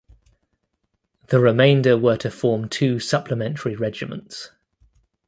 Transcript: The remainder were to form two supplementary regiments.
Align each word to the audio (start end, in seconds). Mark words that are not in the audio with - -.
The 1.27 1.39
remainder 1.39 1.95
were 1.95 2.17
to 2.17 2.31
form 2.31 2.69
two 2.69 2.99
supplementary 2.99 3.75
regiments. 3.75 4.49